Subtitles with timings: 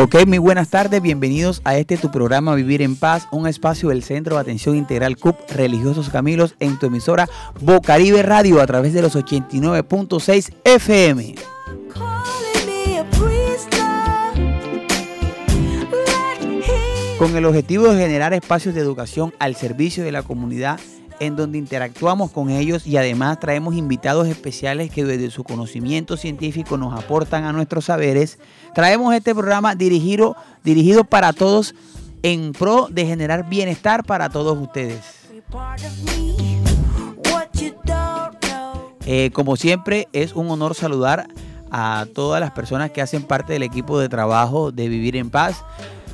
[0.00, 4.04] Ok, muy buenas tardes, bienvenidos a este tu programa Vivir en Paz, un espacio del
[4.04, 7.28] Centro de Atención Integral CUP Religiosos Camilos en tu emisora
[7.60, 11.34] Bocaribe Radio a través de los 89.6 FM.
[17.18, 20.78] Con el objetivo de generar espacios de educación al servicio de la comunidad
[21.20, 26.76] en donde interactuamos con ellos y además traemos invitados especiales que desde su conocimiento científico
[26.76, 28.38] nos aportan a nuestros saberes.
[28.74, 31.74] Traemos este programa dirigido, dirigido para todos
[32.22, 35.00] en pro de generar bienestar para todos ustedes.
[39.06, 41.28] Eh, como siempre, es un honor saludar
[41.70, 45.64] a todas las personas que hacen parte del equipo de trabajo de Vivir en Paz.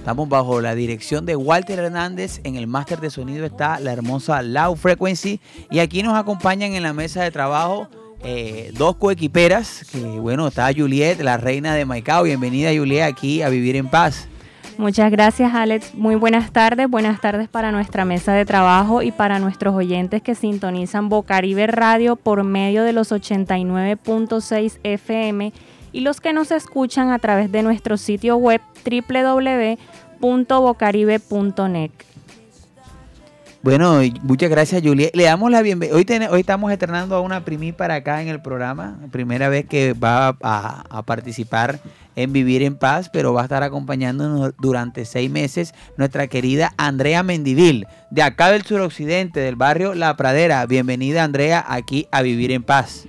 [0.05, 2.43] Estamos bajo la dirección de Walter Hernández.
[2.45, 5.41] En el máster de sonido está la hermosa Low Frequency.
[5.71, 7.89] Y aquí nos acompañan en la mesa de trabajo
[8.23, 9.87] eh, dos coequiperas.
[9.91, 12.25] Que bueno, está Juliet, la reina de Maicao.
[12.25, 14.29] Bienvenida Juliet aquí a Vivir en Paz.
[14.77, 15.95] Muchas gracias Alex.
[15.95, 16.87] Muy buenas tardes.
[16.91, 22.17] Buenas tardes para nuestra mesa de trabajo y para nuestros oyentes que sintonizan Bocaribe Radio
[22.17, 25.51] por medio de los 89.6 FM
[25.95, 28.61] y los que nos escuchan a través de nuestro sitio web
[30.21, 31.91] www.bocaribe.net.
[33.65, 35.09] Bueno, muchas gracias, Julia.
[35.15, 35.97] Le damos la bienvenida.
[35.97, 38.99] Hoy, hoy estamos estrenando a una primi para acá en el programa.
[39.11, 41.81] Primera vez que va a, participar
[42.15, 47.23] en Vivir en Paz, pero va a estar acompañándonos durante seis meses nuestra querida Andrea
[47.23, 50.67] Mendivil, de acá del suroccidente, del barrio La Pradera.
[50.67, 53.07] Bienvenida, Andrea, aquí a Vivir en Paz.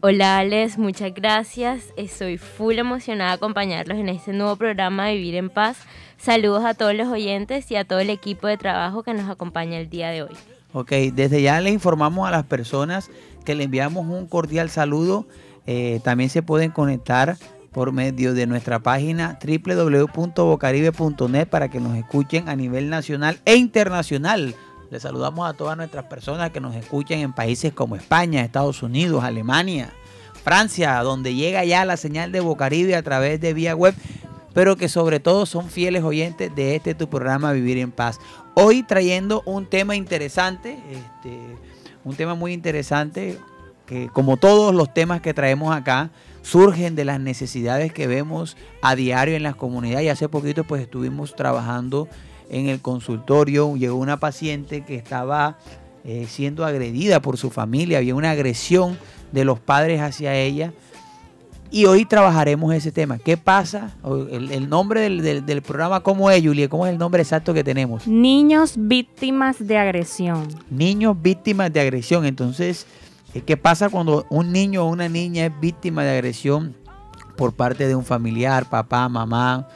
[0.00, 1.94] Hola Alex, muchas gracias.
[1.96, 5.78] Estoy full emocionada de acompañarlos en este nuevo programa Vivir en Paz.
[6.18, 9.78] Saludos a todos los oyentes y a todo el equipo de trabajo que nos acompaña
[9.78, 10.34] el día de hoy.
[10.72, 13.10] Ok, desde ya le informamos a las personas
[13.44, 15.26] que le enviamos un cordial saludo.
[15.66, 17.36] Eh, también se pueden conectar
[17.72, 24.54] por medio de nuestra página www.bocaribe.net para que nos escuchen a nivel nacional e internacional.
[24.90, 29.24] Les saludamos a todas nuestras personas que nos escuchan en países como España, Estados Unidos,
[29.24, 29.92] Alemania,
[30.44, 33.94] Francia, donde llega ya la señal de Bocaribe a través de vía web,
[34.54, 38.18] pero que sobre todo son fieles oyentes de este tu programa Vivir en Paz.
[38.54, 41.38] Hoy trayendo un tema interesante, este,
[42.04, 43.36] un tema muy interesante,
[43.84, 46.10] que como todos los temas que traemos acá,
[46.42, 50.06] surgen de las necesidades que vemos a diario en las comunidades.
[50.06, 52.08] Y hace poquito pues estuvimos trabajando
[52.50, 55.58] en el consultorio llegó una paciente que estaba
[56.04, 58.98] eh, siendo agredida por su familia, había una agresión
[59.32, 60.72] de los padres hacia ella.
[61.74, 63.18] Y hoy trabajaremos ese tema.
[63.18, 63.96] ¿Qué pasa?
[64.30, 66.68] El, nombre del, programa, ¿cómo es, Julia?
[66.68, 68.06] ¿Cómo es el nombre exacto que tenemos?
[68.06, 70.46] Niños víctimas de agresión.
[70.70, 72.26] Niños víctimas de agresión.
[72.26, 72.86] Entonces,
[73.34, 76.76] eh, ¿qué pasa cuando un niño o una niña es víctima de agresión
[77.36, 79.66] por parte de un familiar, papá, mamá,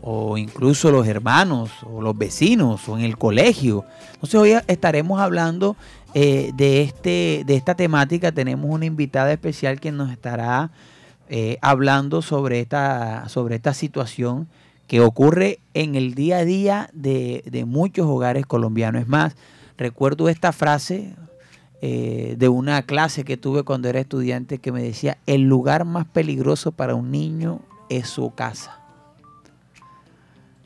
[0.00, 3.84] o incluso los hermanos o los vecinos o en el colegio.
[4.14, 5.76] Entonces hoy estaremos hablando
[6.14, 8.32] eh, de, este, de esta temática.
[8.32, 10.70] Tenemos una invitada especial que nos estará
[11.28, 14.48] eh, hablando sobre esta, sobre esta situación
[14.86, 19.02] que ocurre en el día a día de, muchos hogares colombianos.
[19.02, 19.36] Es más,
[19.76, 21.14] recuerdo esta frase
[21.82, 26.06] eh, de una clase que tuve cuando era estudiante que me decía, el lugar más
[26.06, 27.60] peligroso para un niño
[27.90, 28.77] es su casa.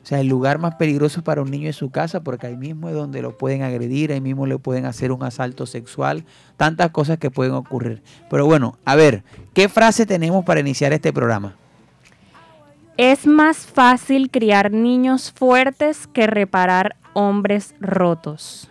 [0.03, 2.89] O sea, el lugar más peligroso para un niño es su casa, porque ahí mismo
[2.89, 6.25] es donde lo pueden agredir, ahí mismo le pueden hacer un asalto sexual,
[6.57, 8.03] tantas cosas que pueden ocurrir.
[8.29, 11.55] Pero bueno, a ver, ¿qué frase tenemos para iniciar este programa?
[12.97, 18.67] Es más fácil criar niños fuertes que reparar hombres rotos.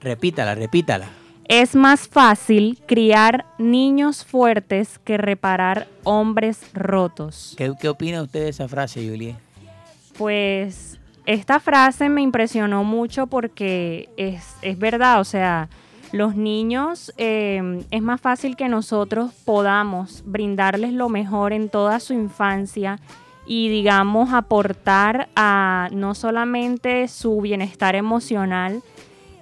[0.00, 1.06] Repítala, repítala.
[1.46, 7.54] Es más fácil criar niños fuertes que reparar hombres rotos.
[7.56, 9.36] ¿Qué, qué opina usted de esa frase, Julie?
[10.20, 15.70] Pues esta frase me impresionó mucho porque es, verdad, o sea,
[16.12, 22.12] los niños em, es más fácil que nosotros podamos brindarles lo mejor en toda su
[22.12, 22.98] infancia
[23.46, 28.82] y digamos aportar a no solamente su bienestar emocional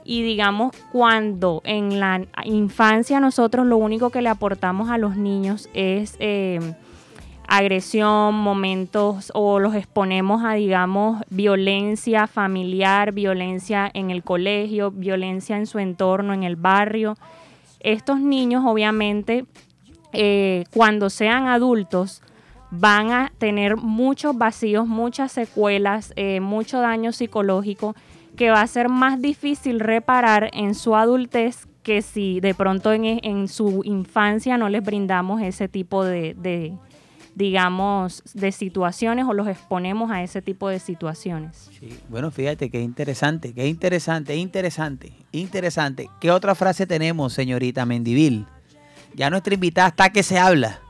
[0.05, 5.69] y digamos cuando en la infancia nosotros lo único que le aportamos a los niños
[5.75, 6.75] es em,
[7.49, 15.67] agresión, momentos o los exponemos a, digamos, violencia familiar, violencia en el colegio, violencia en
[15.67, 17.17] su entorno, en el barrio.
[17.81, 19.47] Estos niños, obviamente,
[20.12, 22.23] eh, cuando sean adultos,
[22.71, 27.94] van a tener muchos vacíos, muchas secuelas, eh, mucho daño psicológico
[28.37, 33.49] que va a ser más difícil reparar en su adultez que si de pronto en,
[33.49, 36.77] su infancia no les brindamos ese tipo de,
[37.38, 41.70] digamos, de situaciones o los exponemos a ese tipo de situaciones.
[41.79, 46.11] Sí, bueno, fíjate qué interesante, qué interesante, interesante, interesante.
[46.20, 48.44] ¿Qué otra frase tenemos, señorita Mendivil?
[49.14, 50.81] Ya nuestra invitada está que se habla.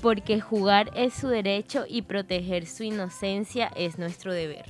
[0.00, 4.64] Porque jugar es su derecho y proteger su inocencia es nuestro deber.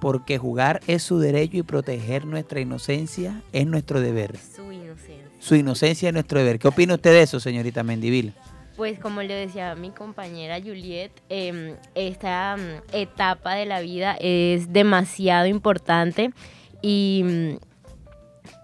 [0.00, 4.38] Porque jugar es su derecho y proteger nuestra inocencia es nuestro deber.
[4.38, 5.28] Su inocencia.
[5.40, 6.60] Su inocencia es nuestro deber.
[6.60, 8.32] ¿Qué opina usted de eso, señorita Mendivil?
[8.76, 14.72] Pues como le decía mi compañera Juliet, em, esta mm, etapa de la vida es
[14.72, 16.32] demasiado importante
[16.80, 17.56] y mm,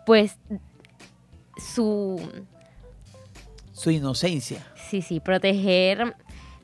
[0.07, 0.39] pues
[1.75, 2.21] su...
[3.73, 4.67] Su inocencia.
[4.89, 6.17] Sí, sí, proteger,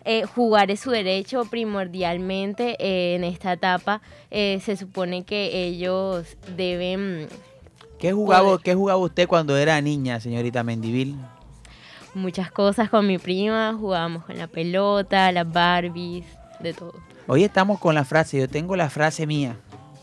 [0.05, 4.03] eh, jugar es su derecho primordialmente eh, en esta etapa.
[4.31, 7.29] Eh, se supone que ellos deben...
[7.99, 11.17] ¿Qué jugaba, ¿Qué jugaba usted cuando era niña, señorita Mendivil?
[12.15, 16.27] Muchas cosas con mi prima, jugábamos con la pelota, las Barbies,
[16.61, 16.95] de todo.
[17.27, 19.57] Hoy estamos con la frase, yo tengo la frase mía,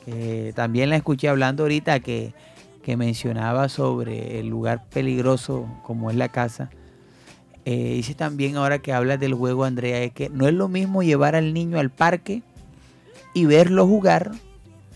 [0.06, 2.34] que también la escuché hablando ahorita, que,
[2.84, 6.70] que mencionaba sobre el lugar peligroso como es la casa.
[7.64, 11.04] Eh, dice también ahora que habla del juego, Andrea, es que no es lo mismo
[11.04, 12.42] llevar al niño al parque
[13.34, 14.32] y verlo jugar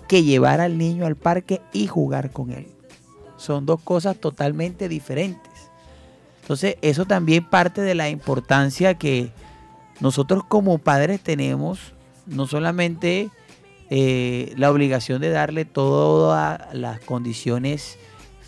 [0.07, 2.67] que llevar al niño al parque y jugar con él.
[3.37, 5.54] Son dos cosas totalmente diferentes.
[6.45, 9.31] Entonces, eso también parte de la importancia que
[9.99, 11.93] nosotros como padres tenemos,
[12.27, 13.31] no solamente
[13.89, 17.97] eh, la obligación de darle todas las condiciones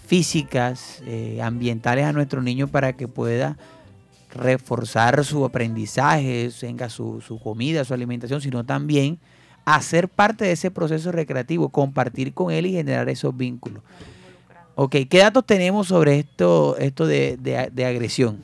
[0.05, 3.57] físicas, eh, ambientales a nuestro niño para que pueda
[4.31, 9.17] reforzar su aprendizaje, tenga su, su comida, su alimentación, sino también
[9.65, 13.81] hacer parte de ese proceso recreativo, compartir con él y generar esos vínculos.
[14.79, 18.43] Ok, ¿qué datos tenemos sobre esto, esto de, agresión?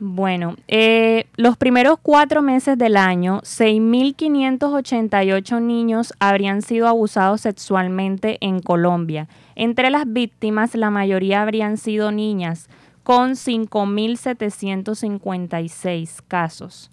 [0.00, 8.60] Bueno, eh, los primeros cuatro meses del año, 6.588 niños habrían sido abusados sexualmente en
[8.60, 9.28] Colombia.
[9.54, 12.70] Entre las víctimas, la mayoría habrían sido niñas,
[13.02, 16.90] con 5.756 casos.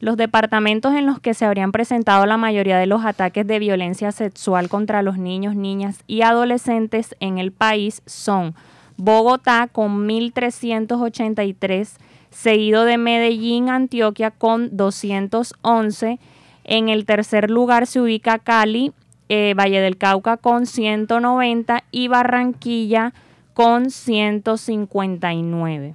[0.00, 4.12] Los departamentos en los que se habrían presentado la mayoría de los ataques de violencia
[4.12, 8.54] sexual contra los niños, niñas y adolescentes en el país son
[8.96, 11.96] Bogotá con 1.383,
[12.30, 16.18] seguido de Medellín, Antioquia con 211.
[16.64, 18.92] En el tercer lugar se ubica Cali,
[19.28, 23.14] eh, Valle del Cauca con 190 y Barranquilla
[23.54, 25.94] con 159.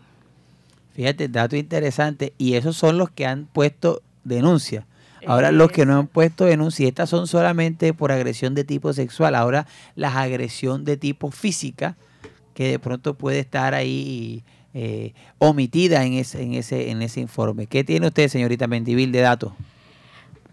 [0.99, 2.33] Fíjate, dato interesante.
[2.37, 4.85] Y esos son los que han puesto denuncia.
[5.25, 9.35] Ahora los que no han puesto denuncia, estas son solamente por agresión de tipo sexual.
[9.35, 9.65] Ahora
[9.95, 11.95] las agresión de tipo física,
[12.53, 14.43] que de pronto puede estar ahí
[14.73, 17.67] eh, omitida en ese, en, ese, en ese informe.
[17.67, 19.53] ¿Qué tiene usted, señorita Mentivil, de datos?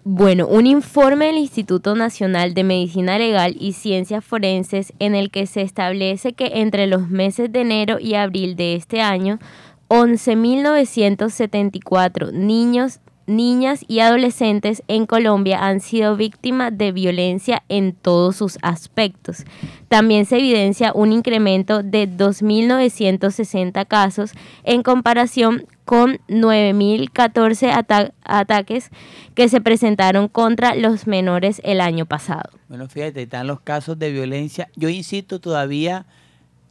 [0.08, 5.46] Bueno, un informe del Instituto Nacional de Medicina Legal y Ciencias Forenses en el que
[5.46, 9.40] se establece que entre los meses de enero y abril de este año
[9.88, 18.58] 11.974 niños, niñas y adolescentes en Colombia han sido víctimas de violencia en todos sus
[18.62, 19.44] aspectos.
[19.88, 24.32] También se evidencia un incremento de 2.960 casos
[24.64, 28.90] en comparación con 9.014 ataques
[29.34, 32.50] que se presentaron contra los menores el año pasado.
[32.68, 34.68] Bueno, fíjate, están los casos de violencia.
[34.74, 36.06] Yo insisto todavía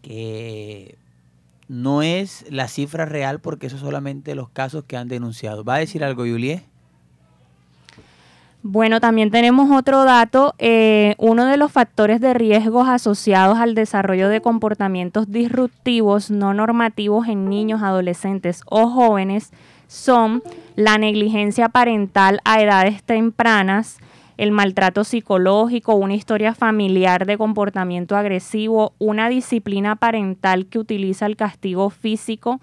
[0.01, 0.97] que
[1.67, 5.63] no es la cifra real porque eso solamente los casos que han denunciado.
[5.63, 6.63] ¿Va a decir algo, Juliet?
[8.67, 10.55] Bueno, también tenemos otro dato.
[10.57, 17.27] Eh, uno de los factores de riesgos asociados al desarrollo de comportamientos disruptivos no normativos
[17.27, 19.51] en niños, adolescentes o jóvenes
[19.87, 20.41] son
[20.75, 23.97] la negligencia parental a edades tempranas,
[24.37, 31.35] el maltrato psicológico, una historia familiar de comportamiento agresivo, una disciplina parental que utiliza el
[31.35, 32.59] castigo físico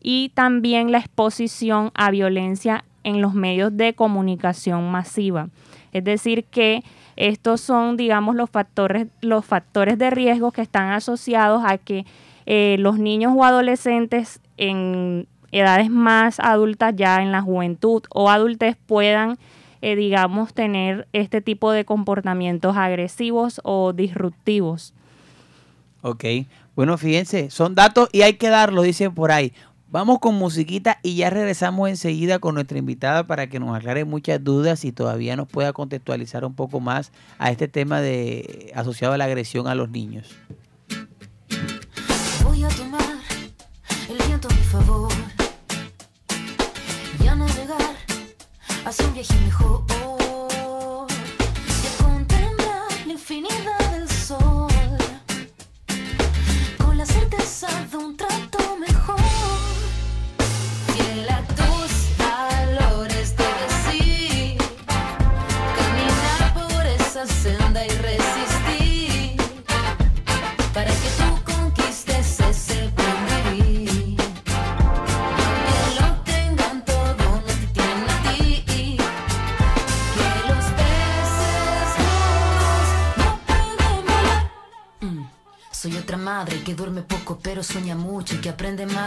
[0.00, 5.48] y también la exposición a violencia en los medios de comunicación masiva.
[5.92, 6.84] Es decir, que
[7.16, 12.04] estos son, digamos, los factores, los factores de riesgo que están asociados a que
[12.44, 18.76] eh, los niños o adolescentes en edades más adultas, ya en la juventud o adultez,
[18.86, 19.38] puedan
[19.80, 24.94] eh, digamos, tener este tipo de comportamientos agresivos o disruptivos.
[26.02, 26.24] Ok,
[26.74, 29.52] bueno, fíjense, son datos y hay que darlos, dicen por ahí.
[29.88, 34.42] Vamos con musiquita y ya regresamos enseguida con nuestra invitada para que nos aclare muchas
[34.42, 39.18] dudas y todavía nos pueda contextualizar un poco más a este tema de asociado a
[39.18, 40.36] la agresión a los niños.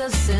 [0.00, 0.39] Por esa senda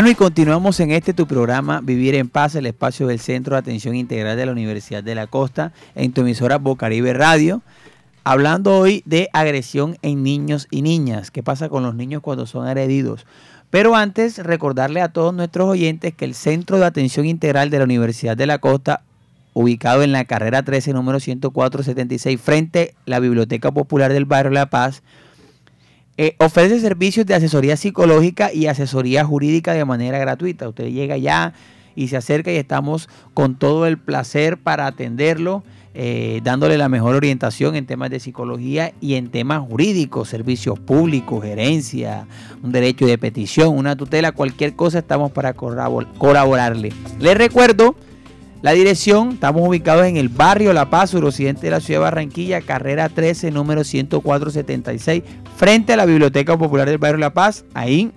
[0.00, 3.58] Bueno, y continuamos en este tu programa Vivir en Paz, el espacio del Centro de
[3.58, 7.60] Atención Integral de la Universidad de la Costa, en tu emisora Bocaribe Radio,
[8.24, 11.30] hablando hoy de agresión en niños y niñas.
[11.30, 13.26] ¿Qué pasa con los niños cuando son agredidos?
[13.68, 17.84] Pero antes, recordarle a todos nuestros oyentes que el Centro de Atención Integral de la
[17.84, 19.02] Universidad de la Costa,
[19.52, 24.70] ubicado en la carrera 13, número 10476, frente a la Biblioteca Popular del Barrio La
[24.70, 25.02] Paz,
[26.22, 30.68] eh, ofrece servicios de asesoría psicológica y asesoría jurídica de manera gratuita.
[30.68, 31.54] Usted llega ya
[31.96, 37.14] y se acerca y estamos con todo el placer para atenderlo, eh, dándole la mejor
[37.14, 42.26] orientación en temas de psicología y en temas jurídicos, servicios públicos, gerencia,
[42.62, 46.92] un derecho de petición, una tutela, cualquier cosa, estamos para colaborarle.
[47.18, 47.96] Les recuerdo
[48.62, 52.60] la dirección, estamos ubicados en el barrio La Paz, suroccidente de la ciudad de Barranquilla,
[52.60, 55.22] carrera 13, número 10476,
[55.56, 57.64] frente a la Biblioteca Popular del barrio La Paz.
[57.72, 58.12] Ahí,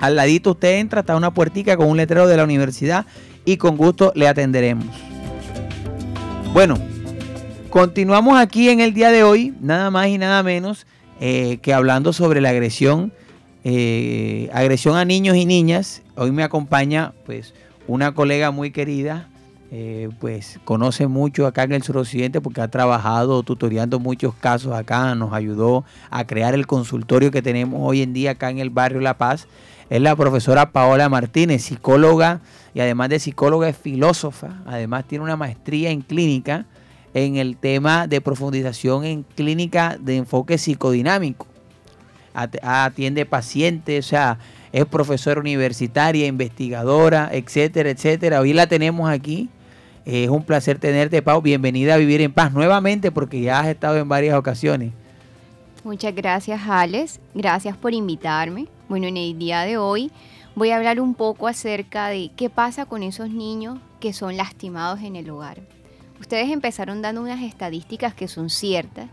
[0.00, 3.06] al ladito usted entra, está una puertica con un letrero de la universidad
[3.44, 4.86] y con gusto le atenderemos.
[6.52, 6.76] Bueno,
[7.70, 10.84] continuamos aquí en el día de hoy, nada más y nada menos
[11.20, 13.12] eh, que hablando sobre la agresión,
[13.62, 16.02] eh, agresión a niños y niñas.
[16.16, 17.54] Hoy me acompaña pues
[17.86, 19.29] una colega muy querida,
[19.70, 25.14] eh, pues conoce mucho acá en el suroccidente porque ha trabajado tutoriando muchos casos acá,
[25.14, 29.00] nos ayudó a crear el consultorio que tenemos hoy en día acá en el barrio
[29.00, 29.46] La Paz.
[29.88, 32.40] Es la profesora Paola Martínez, psicóloga
[32.74, 36.66] y además de psicóloga es filósofa, además tiene una maestría en clínica
[37.14, 41.46] en el tema de profundización en clínica de enfoque psicodinámico.
[42.34, 44.38] At- Atiende pacientes, o sea,
[44.72, 48.40] es profesora universitaria, investigadora, etcétera, etcétera.
[48.40, 49.48] Hoy la tenemos aquí.
[50.04, 51.42] Es un placer tenerte, Pau.
[51.42, 54.92] Bienvenida a Vivir en Paz nuevamente porque ya has estado en varias ocasiones.
[55.84, 57.20] Muchas gracias, Alex.
[57.34, 58.66] Gracias por invitarme.
[58.88, 60.10] Bueno, en el día de hoy
[60.54, 65.00] voy a hablar un poco acerca de qué pasa con esos niños que son lastimados
[65.00, 65.58] en el hogar.
[66.18, 69.08] Ustedes empezaron dando unas estadísticas que son ciertas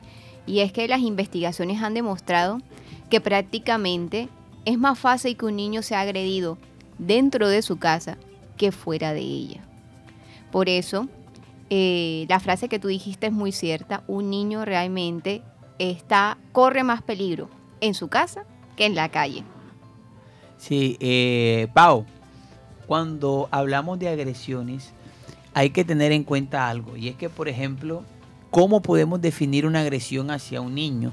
[0.46, 2.60] Y es que las investigaciones han demostrado
[3.10, 4.29] que prácticamente
[4.65, 6.58] es más fácil que un niño sea agredido
[6.98, 8.17] dentro de su casa
[8.58, 9.66] que fuera de ella.
[10.51, 11.07] Por eso,
[11.69, 14.03] eh, la frase que tú dijiste es muy cierta.
[14.07, 15.41] Un niño realmente
[15.79, 17.49] está, corre más peligro
[17.81, 19.43] en su casa que en la calle.
[20.57, 22.05] Sí, eh, Pau,
[22.87, 24.93] cuando hablamos de agresiones,
[25.53, 26.95] hay que tener en cuenta algo.
[26.97, 28.03] Y es que, por ejemplo,
[28.49, 31.11] ¿cómo podemos definir una agresión hacia un niño?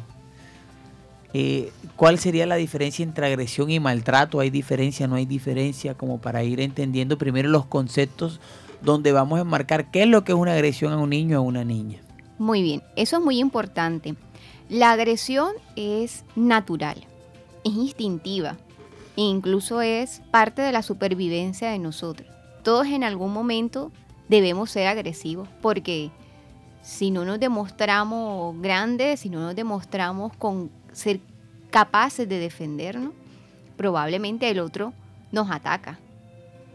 [1.33, 4.39] Eh, ¿Cuál sería la diferencia entre agresión y maltrato?
[4.39, 5.09] ¿Hay diferencia?
[5.09, 5.95] ¿No hay diferencia?
[5.95, 8.41] Como para ir entendiendo primero los conceptos
[8.83, 11.43] donde vamos a enmarcar qué es lo que es una agresión a un niño o
[11.43, 12.01] a una niña.
[12.39, 14.17] Muy bien, eso es muy importante.
[14.69, 16.97] La agresión es natural,
[17.65, 18.57] es instintiva
[19.17, 22.29] e incluso es parte de la supervivencia de nosotros.
[22.63, 23.93] Todos en algún momento
[24.29, 26.11] debemos ser agresivos porque
[26.83, 31.21] si no nos demostramos grandes, si no nos demostramos con ser
[31.71, 33.13] capaces de defendernos,
[33.77, 34.93] probablemente el otro
[35.33, 35.99] nos ataca.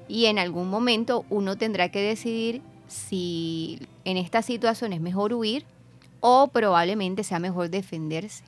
[0.09, 5.63] Y en algún momento uno tendrá que decidir si en esta situación es mejor huir
[6.19, 8.43] o probablemente sea mejor defenderse.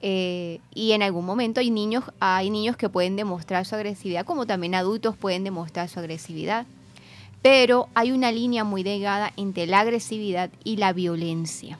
[0.00, 4.46] Eh, y en algún momento hay niños, hay niños que pueden demostrar su agresividad, como
[4.46, 6.66] también adultos pueden demostrar su agresividad.
[7.42, 11.78] Pero hay una línea muy delgada entre la agresividad y la violencia.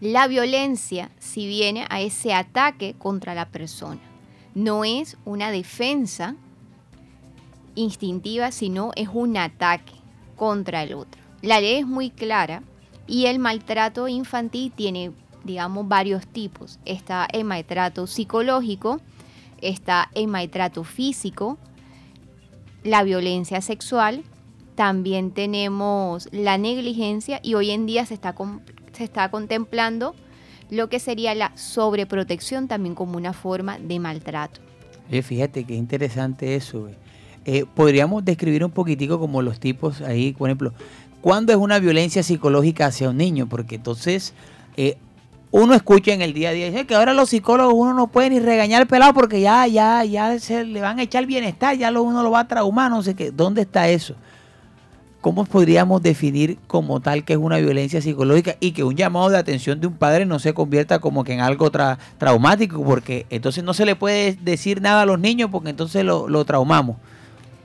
[0.00, 4.00] La violencia, si viene a ese ataque contra la persona,
[4.54, 6.36] no es una defensa
[7.76, 9.92] instintiva, sino es un ataque
[10.34, 11.22] contra el otro.
[11.42, 12.62] La ley es muy clara
[13.06, 15.12] y el maltrato infantil tiene,
[15.44, 16.80] digamos, varios tipos.
[16.84, 19.00] Está el maltrato psicológico,
[19.60, 21.58] está el maltrato físico,
[22.82, 24.24] la violencia sexual,
[24.74, 28.34] también tenemos la negligencia y hoy en día se está,
[28.92, 30.14] se está contemplando
[30.70, 34.60] lo que sería la sobreprotección también como una forma de maltrato.
[35.08, 36.88] Fíjate qué interesante eso.
[37.74, 40.72] Podríamos describir un poquitico como los tipos ahí, por ejemplo,
[41.20, 43.48] ¿cuándo es una violencia psicológica hacia un niño?
[43.48, 44.34] Porque entonces
[44.76, 44.96] eh,
[45.50, 48.30] uno escucha en el día a día dice que ahora los psicólogos uno no puede
[48.30, 52.02] ni regañar pelado porque ya, ya, ya se le van a echar bienestar, ya lo,
[52.02, 53.30] uno lo va a traumar, no sé qué.
[53.30, 54.14] ¿Dónde está eso?
[55.20, 59.38] ¿Cómo podríamos definir como tal que es una violencia psicológica y que un llamado de
[59.38, 61.70] atención de un padre no se convierta como que en algo
[62.18, 62.84] traumático?
[62.84, 66.44] Porque entonces no se le puede decir nada a los niños porque entonces lo, lo
[66.44, 66.96] traumamos.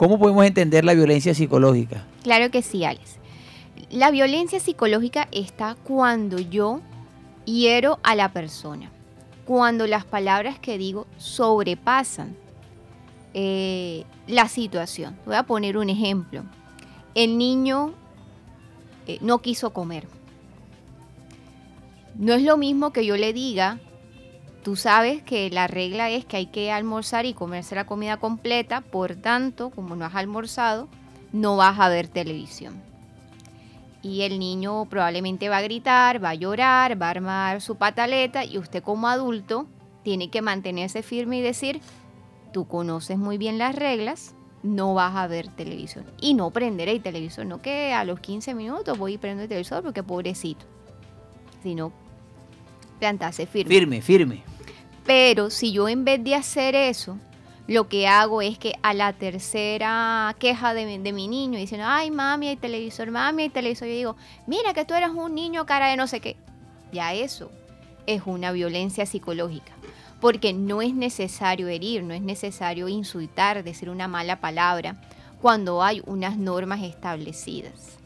[0.02, 2.08] ¿Cómo podemos entender la violencia psicológica?
[2.24, 3.18] Claro que sí, Alex.
[3.92, 6.82] La violencia psicológica está cuando yo
[7.46, 8.90] hiero a la persona,
[9.46, 12.36] cuando las palabras que digo sobrepasan
[13.36, 15.20] eh, la situación.
[15.28, 16.46] Voy a poner un ejemplo.
[17.14, 17.94] El niño
[19.06, 20.08] eh, no quiso comer.
[22.16, 23.80] No es lo mismo que yo le diga,
[24.64, 28.82] Tú sabes que la regla es que hay que almorzar y comerse la comida completa,
[28.82, 30.88] por tanto, como no has almorzado,
[31.34, 32.80] no vas a ver televisión.
[34.04, 38.46] Y el niño probablemente va a gritar, va a llorar, va a armar su pataleta
[38.46, 39.68] y usted como adulto
[40.04, 41.82] tiene que mantenerse firme y decir,
[42.54, 46.06] tú conoces muy bien las reglas, no vas a ver televisión.
[46.20, 49.50] Y no prender el televisor, no que a los 15 minutos voy y prendo el
[49.50, 50.66] televisor porque pobrecito,
[51.64, 51.92] sino
[53.00, 53.74] plantarse firme.
[53.74, 54.51] Firme, firme.
[55.06, 57.18] Pero si yo en vez de hacer eso,
[57.68, 62.50] lo que hago es que a la tercera queja de, mi niño diciendo, ay mami,
[62.50, 64.16] hay televisor, mami, hay televisor, yo digo,
[64.48, 66.36] mira que tú eres un niño cara de no sé qué.
[66.92, 67.50] Ya eso
[68.06, 69.72] es una violencia psicológica.
[70.20, 75.02] Porque no es necesario herir, no es necesario insultar, decir una mala palabra,
[75.42, 77.98] cuando hay unas normas establecidas.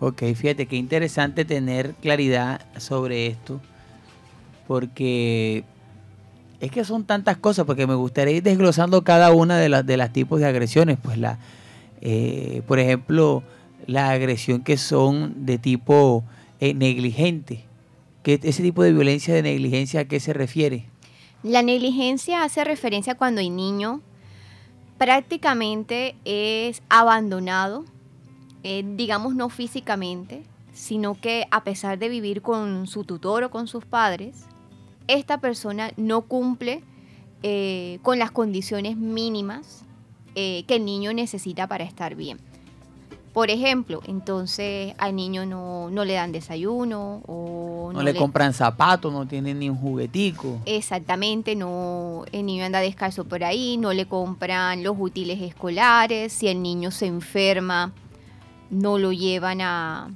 [0.00, 3.60] Ok, fíjate qué interesante tener claridad sobre esto,
[4.66, 5.64] porque
[6.62, 10.08] es que son tantas cosas, porque me gustaría ir desglosando cada una de las de
[10.10, 10.96] tipos de agresiones.
[11.02, 11.40] Pues la,
[12.00, 13.42] eh, por ejemplo,
[13.88, 16.22] la agresión que son de tipo
[16.60, 17.64] eh, negligente.
[18.22, 20.84] ¿Qué, ese tipo de violencia de negligencia a qué se refiere?
[21.42, 24.00] La negligencia hace referencia cuando el niño
[24.98, 27.84] prácticamente es abandonado,
[28.62, 33.66] eh, digamos no físicamente, sino que a pesar de vivir con su tutor o con
[33.66, 34.46] sus padres,
[35.08, 36.82] esta persona no cumple
[37.42, 39.84] eh, con las condiciones mínimas
[40.34, 42.38] eh, que el niño necesita para estar bien.
[43.32, 49.26] Por ejemplo, entonces al niño no, le dan desayuno o no, le, compran zapatos, no
[49.26, 50.58] tiene ni un juguetico.
[50.66, 56.48] Exactamente, no el niño anda descalzo por ahí, no le compran los útiles escolares, si
[56.48, 57.92] el niño se enferma,
[58.68, 60.10] no lo llevan a,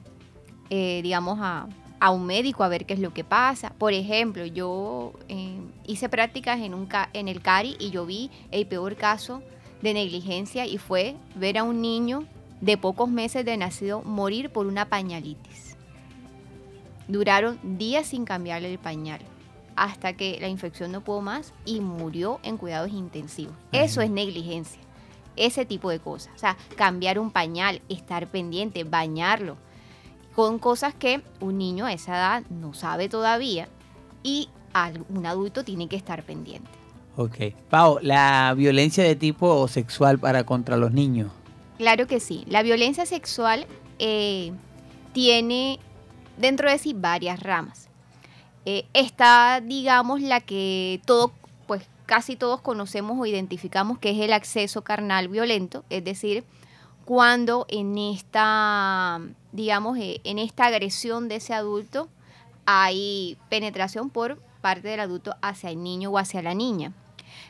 [0.69, 1.69] eh, digamos, a,
[2.01, 3.73] a un médico a ver qué es lo que pasa.
[3.79, 8.31] Por ejemplo, yo eh, hice prácticas en, un ca- en el CARI y yo vi
[8.51, 9.43] el peor caso
[9.83, 12.25] de negligencia y fue ver a un niño
[12.61, 15.77] de pocos meses de nacido morir por una pañalitis.
[17.09, 19.21] Duraron días sin cambiarle el pañal
[19.77, 23.55] hasta que la infección no pudo más y murió en cuidados intensivos.
[23.73, 24.81] Eso es negligencia.
[25.37, 26.33] Ese tipo de cosas.
[26.35, 29.59] O sea, cambiar un pañal, estar pendiente, bañarlo.
[30.37, 33.69] Con cosas que un niño a esa edad no sabe todavía
[34.23, 34.51] y
[35.09, 36.69] un adulto tiene que estar pendiente.
[37.17, 37.55] Ok.
[37.71, 41.33] Pau, la violencia de tipo sexual para contra los niños.
[41.79, 42.45] Claro que sí.
[42.47, 43.67] La violencia sexual
[43.99, 44.53] eh,
[45.15, 45.79] tiene
[46.37, 47.89] dentro de sí varias ramas.
[48.67, 51.33] Eh, está, digamos, la que todo,
[51.67, 56.45] pues casi todos conocemos o identificamos que es el acceso carnal violento, es decir,
[57.05, 59.21] cuando en esta,
[59.57, 62.09] digamos, eh, en esta agresión de ese adulto
[62.67, 66.93] hay penetración por parte del adulto hacia el niño o hacia la niña.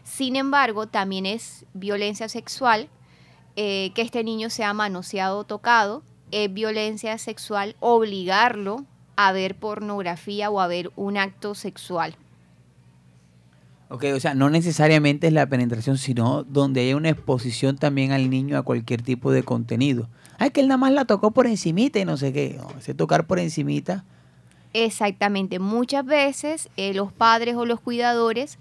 [0.05, 2.89] Sin embargo, también es violencia sexual
[3.57, 8.85] eh, que este niño sea manoseado o tocado, es violencia sexual obligarlo
[9.17, 12.17] a ver pornografía o a ver un acto sexual.
[13.89, 18.29] Ok, o sea, no necesariamente es la penetración, sino donde hay una exposición también al
[18.31, 20.09] niño a cualquier tipo de contenido.
[20.39, 22.59] Ay, que él nada más la tocó por encimita y no sé qué.
[22.59, 24.05] No, ese tocar por encimita.
[24.73, 28.59] Exactamente, muchas veces eh, los padres o los cuidadores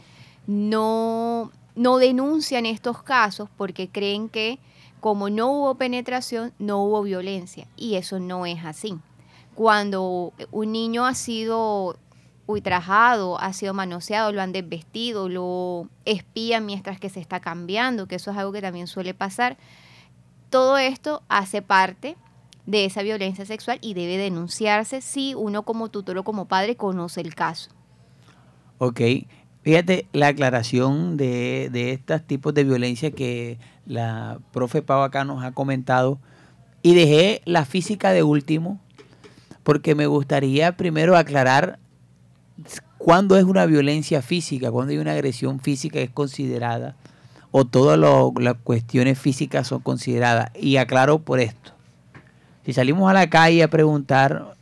[0.48, 4.60] no, no denuncian estos casos porque creen que
[5.06, 7.68] como no hubo penetración, no hubo violencia.
[7.78, 8.98] Y eso no es así.
[9.54, 12.00] Cuando un niño ha sido
[12.48, 18.16] ultrajado, ha sido manoseado, lo han desvestido, lo espían mientras que se está cambiando, que
[18.16, 19.58] eso es algo que también suele pasar.
[20.50, 22.16] Todo esto hace parte
[22.66, 27.22] de esa violencia sexual y debe denunciarse si uno como tutor o como padre conoce
[27.22, 27.70] el caso.
[28.78, 29.02] Ok.
[29.62, 35.44] Fíjate la aclaración de, de estos tipos de violencia que la profe Pau acá nos
[35.44, 36.20] ha comentado.
[36.84, 38.80] Y dejé la física de último
[39.64, 41.80] porque me gustaría primero aclarar
[43.00, 46.96] cuándo es una violencia física, cuándo hay una agresión física que es considerada
[47.58, 47.98] o todas
[48.38, 50.52] las cuestiones físicas son consideradas.
[50.60, 51.72] Y aclaro por esto.
[52.66, 54.56] Si salimos a la calle a preguntar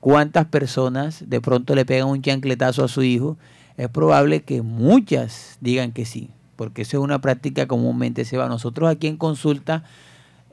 [0.00, 3.38] cuántas personas de pronto le pegan un chancletazo a su hijo,
[3.78, 8.50] es probable que muchas digan que sí, porque eso es una práctica comúnmente se va.
[8.50, 9.84] Nosotros aquí en consulta,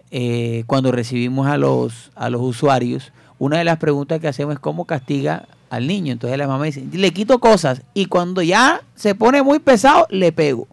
[0.09, 4.59] eh, cuando recibimos a los, a los usuarios, una de las preguntas que hacemos es
[4.61, 6.13] cómo castiga al niño.
[6.13, 10.31] Entonces la mamá dice, le quito cosas y cuando ya se pone muy pesado, le
[10.31, 10.65] pego.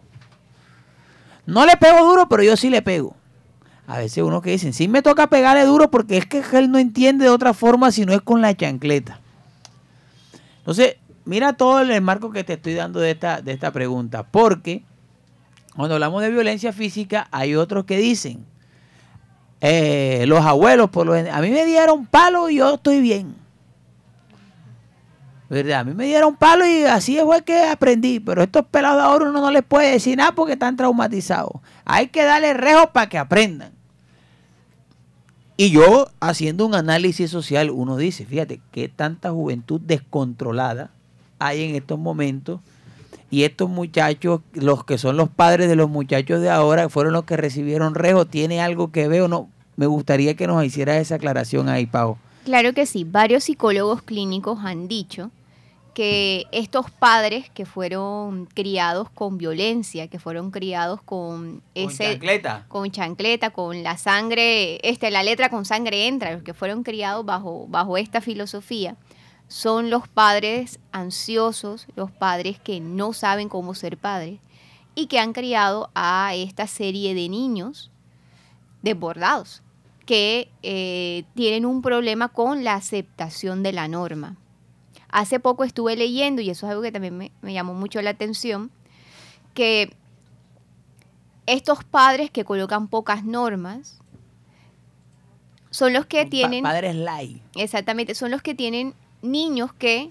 [1.45, 3.15] No le pego duro, pero yo sí le pego.
[3.87, 6.79] A veces uno que dicen, sí me toca pegarle duro porque es que él no
[6.79, 9.19] entiende de otra forma si no es con la chancleta.
[10.59, 14.23] Entonces, mira todo el marco que te estoy dando de esta, de esta pregunta.
[14.23, 14.83] Porque
[15.75, 18.43] cuando hablamos de violencia física, hay otros que dicen,
[19.61, 23.35] eh, los abuelos, por lo gen- a mí me dieron palo y yo estoy bien.
[25.49, 25.81] ¿Verdad?
[25.81, 28.19] A mí me dieron palo y así fue que aprendí.
[28.19, 31.53] Pero estos pelados de ahora uno no les puede decir nada porque están traumatizados.
[31.85, 33.71] Hay que darle rejo para que aprendan.
[35.57, 40.89] Y yo, haciendo un análisis social, uno dice, fíjate, qué tanta juventud descontrolada
[41.39, 42.59] hay en estos momentos.
[43.31, 47.23] Y estos muchachos, los que son los padres de los muchachos de ahora, fueron los
[47.23, 48.25] que recibieron rejo.
[48.25, 49.49] ¿Tiene algo que ver o no?
[49.77, 52.17] Me gustaría que nos hiciera esa aclaración ahí, Pau.
[52.45, 55.31] Claro que sí, varios psicólogos clínicos han dicho
[55.95, 62.65] que estos padres que fueron criados con violencia, que fueron criados con ese chancleta.
[62.67, 67.25] con chancleta, con la sangre, este, la letra con sangre entra, los que fueron criados
[67.25, 68.95] bajo, bajo esta filosofía,
[69.47, 74.39] son los padres ansiosos, los padres que no saben cómo ser padres
[74.95, 77.89] y que han criado a esta serie de niños
[78.83, 79.63] desbordados,
[80.05, 84.35] que eh, tienen un problema con la aceptación de la norma.
[85.09, 88.11] Hace poco estuve leyendo, y eso es algo que también me, me llamó mucho la
[88.11, 88.69] atención,
[89.53, 89.93] que
[91.45, 93.99] estos padres que colocan pocas normas
[95.71, 97.41] son los que Pa- tienen, padres light.
[97.55, 100.09] exactamente, son los que tienen niños que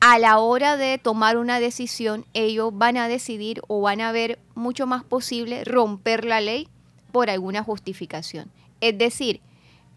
[0.00, 4.38] a la hora de tomar una decisión, ellos van a decidir o van a ver
[4.54, 6.68] mucho más posible romper la ley
[7.12, 8.50] por alguna justificación.
[8.80, 9.40] Es decir,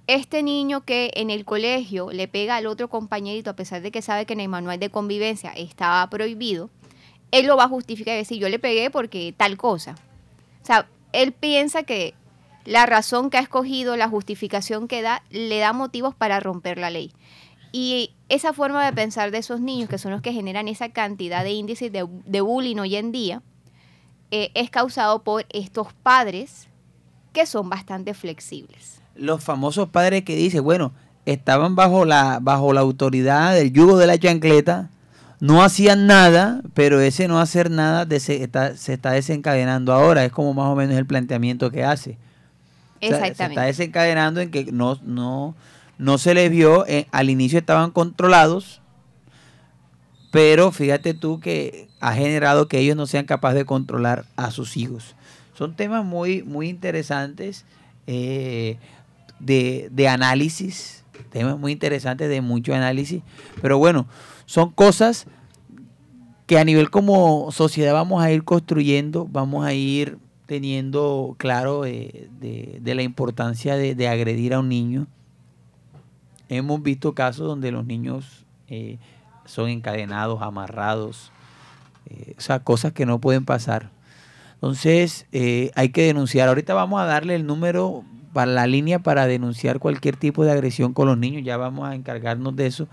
[0.08, 4.02] este niño que en el colegio le pega al otro compañerito a pesar de que
[4.02, 6.70] sabe que en el manual de convivencia estaba prohibido,
[7.32, 9.96] él lo va a justificar y decir, yo le pegué porque tal cosa.
[10.64, 12.16] O sea, él piensa que
[12.66, 16.90] la razón que ha escogido, la justificación que da, le da motivos para romper la
[16.90, 17.12] ley.
[17.72, 21.44] Y esa forma de pensar de esos niños, que son los que generan esa cantidad
[21.44, 23.42] de índices de, bullying hoy en día,
[24.32, 26.69] eh, es causado por estos padres
[27.34, 29.02] que son bastante flexibles.
[29.16, 30.94] Los famosos padres que dicen, bueno,
[31.26, 34.90] estaban bajo la, bajo la autoridad del yugo de la chancleta,
[35.40, 40.26] no hacían nada, pero ese no hacer nada de- se, está, se está desencadenando ahora.
[40.26, 42.18] Es como más o menos el planteamiento que hace.
[43.02, 43.62] O sea, se está Exactamente.
[43.62, 45.56] desencadenando en que no, no,
[45.98, 48.82] no se les vio, eh, al inicio estaban controlados,
[50.32, 54.78] pero fíjate tú que ha generado que ellos no sean capaces de controlar a sus
[54.78, 55.16] hijos.
[55.60, 57.66] Son temas muy, muy interesantes
[58.08, 58.78] eh,
[59.42, 63.24] de, de análisis, temas muy interesantes de mucho análisis,
[63.62, 64.08] pero bueno,
[64.46, 65.28] son cosas
[66.48, 72.30] que a nivel como sociedad vamos a ir construyendo, vamos a ir teniendo claro eh,
[72.40, 75.08] de, de la importancia de, de agredir a un niño.
[76.48, 78.98] Hemos visto casos donde los niños eh,
[79.44, 81.34] son encadenados, amarrados,
[82.06, 83.99] eh, o sea, cosas que no pueden pasar.
[84.62, 86.50] Entonces, eh, hay que denunciar.
[86.50, 90.94] Ahorita vamos a darle el número para la línea para denunciar cualquier tipo de agresión
[90.94, 91.44] con los niños.
[91.46, 92.90] Ya vamos a encargarnos de eso.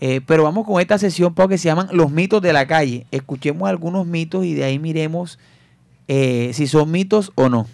[0.00, 3.06] Eh, pero vamos con esta sesión Pau, que se llaman los mitos de la calle.
[3.12, 5.38] Escuchemos algunos mitos y de ahí miremos
[6.08, 7.68] eh, si son mitos o no.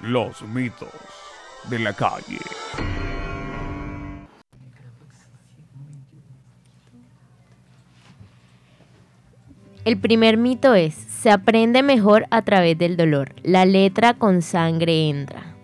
[0.00, 0.88] Los mitos
[1.70, 2.40] de la calle.
[9.84, 13.34] El primer mito es, se aprende mejor a través del dolor.
[13.42, 15.56] La letra con sangre entra.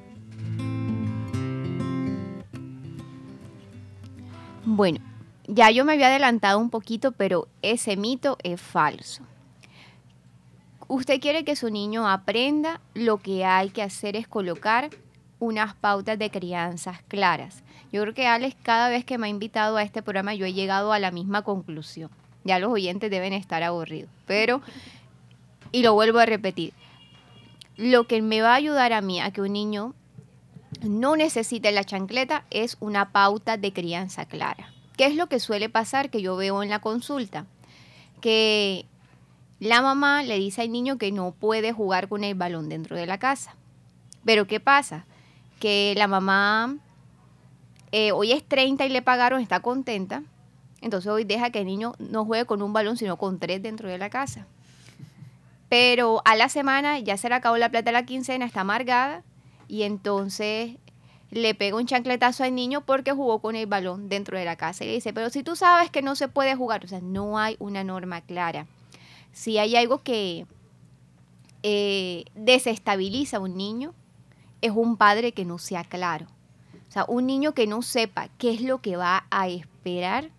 [4.64, 4.98] Bueno,
[5.46, 9.22] ya yo me había adelantado un poquito, pero ese mito es falso.
[10.88, 14.90] Usted quiere que su niño aprenda, lo que hay que hacer es colocar
[15.38, 17.62] unas pautas de crianzas claras.
[17.92, 20.54] Yo creo que Alex, cada vez que me ha invitado a este programa, yo he
[20.54, 22.10] llegado a la misma conclusión.
[22.48, 24.62] Ya los oyentes deben estar aburridos, pero,
[25.70, 26.72] y lo vuelvo a repetir,
[27.76, 29.94] lo que me va a ayudar a mí a que un niño
[30.80, 34.72] no necesite la chancleta es una pauta de crianza clara.
[34.96, 37.44] ¿Qué es lo que suele pasar que yo veo en la consulta?
[38.22, 38.86] Que
[39.60, 43.04] la mamá le dice al niño que no puede jugar con el balón dentro de
[43.04, 43.56] la casa.
[44.24, 45.04] Pero ¿qué pasa?
[45.60, 46.78] Que la mamá
[47.92, 50.22] eh, hoy es 30 y le pagaron, está contenta.
[50.80, 53.88] Entonces hoy deja que el niño no juegue con un balón, sino con tres dentro
[53.88, 54.46] de la casa.
[55.68, 59.22] Pero a la semana ya se le acabó la plata de la quincena, está amargada
[59.66, 60.76] y entonces
[61.30, 64.84] le pega un chancletazo al niño porque jugó con el balón dentro de la casa.
[64.84, 67.38] Y le dice, pero si tú sabes que no se puede jugar, o sea, no
[67.38, 68.66] hay una norma clara.
[69.32, 70.46] Si hay algo que
[71.62, 73.92] eh, desestabiliza a un niño,
[74.62, 76.26] es un padre que no sea claro.
[76.88, 80.30] O sea, un niño que no sepa qué es lo que va a esperar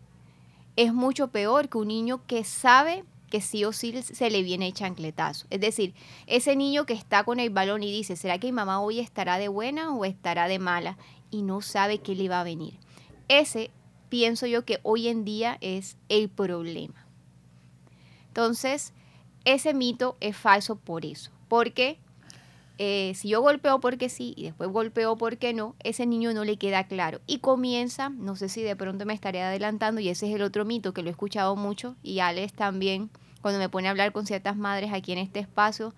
[0.75, 4.67] es mucho peor que un niño que sabe que sí o sí se le viene
[4.67, 5.45] el chancletazo.
[5.49, 5.93] Es decir,
[6.27, 9.37] ese niño que está con el balón y dice, ¿será que mi mamá hoy estará
[9.37, 10.97] de buena o estará de mala?
[11.29, 12.79] Y no sabe qué le va a venir.
[13.27, 13.71] Ese
[14.09, 17.05] pienso yo que hoy en día es el problema.
[18.27, 18.93] Entonces,
[19.45, 21.31] ese mito es falso por eso.
[21.47, 21.99] Porque
[22.81, 26.55] eh, si yo golpeo porque sí y después golpeo porque no, ese niño no le
[26.55, 27.19] queda claro.
[27.27, 30.63] Y comienza, no sé si de pronto me estaré adelantando, y ese es el otro
[30.63, 33.09] mito que lo he escuchado mucho, y Alex también,
[33.41, 35.93] cuando me pone a hablar con ciertas madres aquí en este espacio,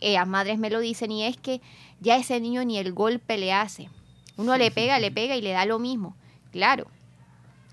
[0.00, 1.60] eh, las madres me lo dicen, y es que
[1.98, 3.90] ya ese niño ni el golpe le hace.
[4.36, 6.14] Uno le pega, le pega y le da lo mismo.
[6.52, 6.86] Claro,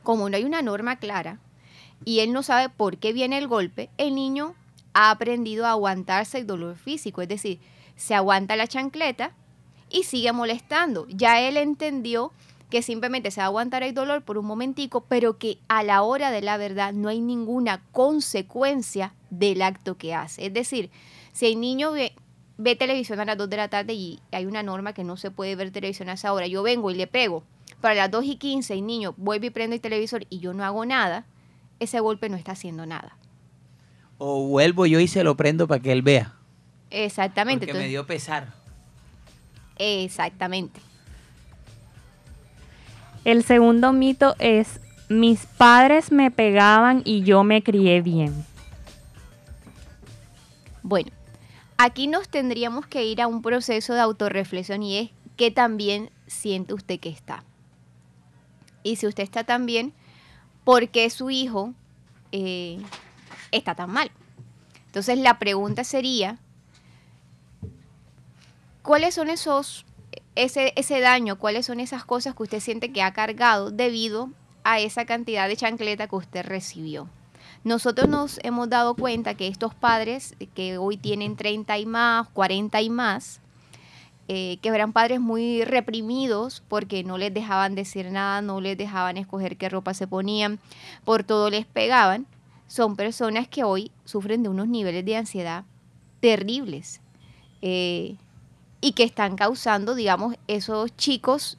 [0.01, 1.39] como no hay una norma clara
[2.03, 4.55] y él no sabe por qué viene el golpe, el niño
[4.93, 7.59] ha aprendido a aguantarse el dolor físico, es decir,
[7.97, 9.33] se aguanta la chancleta
[9.89, 11.05] y sigue molestando.
[11.09, 12.31] Ya él entendió
[12.69, 16.03] que simplemente se va a aguantar el dolor por un momentico, pero que a la
[16.03, 20.45] hora de la verdad no hay ninguna consecuencia del acto que hace.
[20.45, 20.89] Es decir,
[21.31, 24.93] si el niño ve, televisión a las 2 de la tarde y hay una norma
[24.93, 27.43] que no se puede ver televisión a esa hora, yo vengo y le pego,
[27.79, 30.65] para las 2 y 15 el niño vuelve y prende el televisor y yo no
[30.65, 31.25] hago nada,
[31.79, 33.17] ese golpe no está haciendo nada.
[34.17, 36.36] O vuelvo yo y se lo prendo para que él vea.
[36.89, 37.65] Exactamente.
[37.67, 38.53] Porque me dio pesar.
[39.77, 40.79] exactamente.
[43.25, 48.45] El segundo mito es, mis padres me pegaban y yo me crié bien.
[50.81, 51.11] Bueno,
[51.77, 56.73] aquí nos tendríamos que ir a un proceso de autorreflexión y es que también siente
[56.73, 57.43] usted que está.
[58.83, 59.93] Y si usted está tan bien,
[60.63, 61.73] ¿por qué su hijo
[62.31, 62.79] eh,
[63.51, 64.09] está tan mal?
[64.85, 66.39] Entonces la pregunta sería,
[68.87, 69.85] ¿cuáles son esos
[70.35, 74.29] ese, ese daño, cuáles son esas cosas que usted siente que ha cargado debido
[74.63, 77.09] a esa cantidad de chancleta que usted recibió.
[77.65, 82.81] Nosotros nos hemos dado cuenta que estos padres que hoy tienen 30 y más, 40
[82.81, 83.41] y más,
[84.29, 89.17] eh, que eran padres muy reprimidos porque no les dejaban decir nada, no les dejaban
[89.17, 90.59] escoger qué ropa se ponían,
[91.03, 92.25] por todo les pegaban,
[92.67, 95.65] son personas que hoy sufren de unos niveles de ansiedad
[96.21, 97.01] terribles
[97.61, 98.15] eh,
[98.81, 101.57] y que están causando, digamos, esos chicos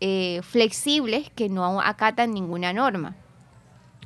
[0.00, 3.16] eh, flexibles que no acatan ninguna norma.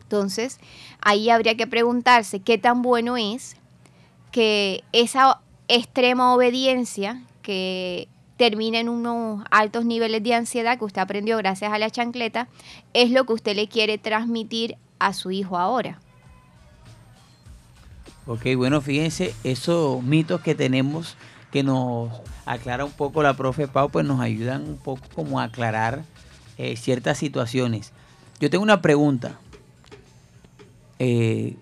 [0.01, 0.59] Entonces,
[1.01, 3.57] ahí habría que preguntarse qué tan bueno es
[4.31, 11.37] que esa extrema obediencia que termina en unos altos niveles de ansiedad que usted aprendió
[11.39, 12.49] gracias a la chancleta,
[12.93, 16.01] es lo que usted le quiere transmitir a su hijo ahora.
[18.27, 21.17] Ok, bueno, fíjense, esos mitos que tenemos
[21.53, 22.11] que nos
[22.47, 26.03] aclara un poco la profe Pau, pues nos ayudan un poco como a aclarar
[26.59, 27.93] eh, ciertas situaciones.
[28.41, 29.39] Yo tengo una pregunta.
[30.99, 31.57] Eh,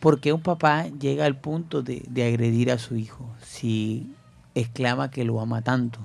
[0.00, 4.06] ¿Por qué un papá llega al punto de, de agredir a su hijo si
[4.54, 5.98] exclama que lo ama tanto?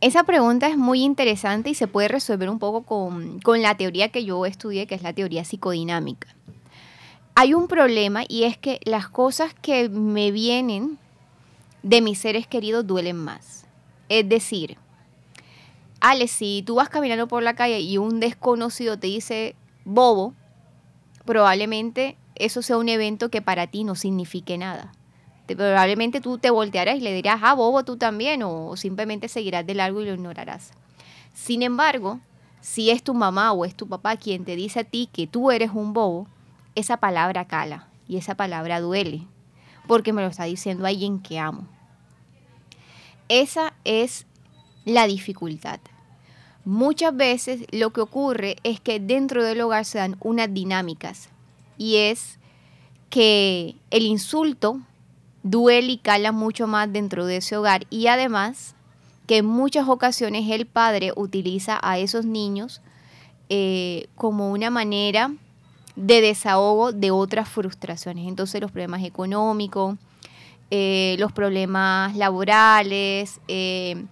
[0.00, 4.10] Esa pregunta es muy interesante y se puede resolver un poco con, con la teoría
[4.10, 6.28] que yo estudié, que es la teoría psicodinámica.
[7.34, 10.98] Hay un problema y es que las cosas que me vienen
[11.82, 13.66] de mis seres queridos duelen más.
[14.08, 14.76] Es decir,
[16.00, 20.34] Ale, si tú vas caminando por la calle y un desconocido te dice bobo,
[21.24, 24.92] probablemente eso sea un evento que para ti no signifique nada.
[25.46, 29.66] Te- probablemente tú te voltearás y le dirás, ah, bobo tú también, o simplemente seguirás
[29.66, 30.72] de largo y lo ignorarás.
[31.32, 32.20] Sin embargo,
[32.60, 35.50] si es tu mamá o es tu papá quien te dice a ti que tú
[35.50, 36.28] eres un bobo,
[36.74, 39.26] esa palabra cala y esa palabra duele,
[39.86, 41.66] porque me lo está diciendo alguien que amo.
[43.28, 44.26] Esa es
[44.84, 45.80] la dificultad.
[46.64, 51.28] Muchas veces lo que ocurre es que dentro del hogar se dan unas dinámicas
[51.76, 52.38] y es
[53.10, 54.80] que el insulto
[55.42, 58.74] duele y cala mucho más dentro de ese hogar y además
[59.26, 62.80] que en muchas ocasiones el padre utiliza a esos niños
[63.50, 65.34] eh, como una manera
[65.96, 68.26] de desahogo de otras frustraciones.
[68.26, 69.96] Entonces los problemas económicos,
[70.70, 74.04] eh, los problemas laborales, eh,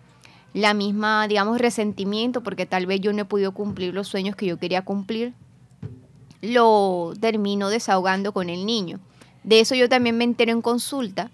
[0.55, 4.47] la misma, digamos, resentimiento, porque tal vez yo no he podido cumplir los sueños que
[4.47, 5.33] yo quería cumplir,
[6.40, 9.01] lo termino desahogando con el niño.
[9.45, 11.31] De eso yo también me entero en consulta,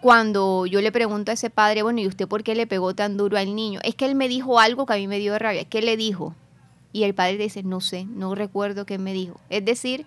[0.00, 3.16] cuando yo le pregunto a ese padre, bueno, ¿y usted por qué le pegó tan
[3.16, 3.80] duro al niño?
[3.82, 5.64] Es que él me dijo algo que a mí me dio rabia.
[5.64, 6.34] ¿Qué le dijo?
[6.92, 9.40] Y el padre dice, no sé, no recuerdo qué me dijo.
[9.48, 10.06] Es decir,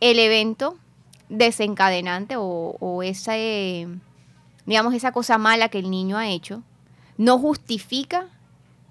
[0.00, 0.76] el evento
[1.28, 3.88] desencadenante o, o esa, eh,
[4.66, 6.62] digamos, esa cosa mala que el niño ha hecho,
[7.16, 8.28] no justifica